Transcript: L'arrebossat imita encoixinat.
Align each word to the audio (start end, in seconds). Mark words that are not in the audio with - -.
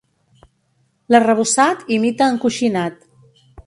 L'arrebossat 1.15 1.87
imita 1.99 2.33
encoixinat. 2.37 3.09